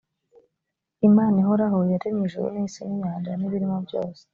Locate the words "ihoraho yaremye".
1.43-2.23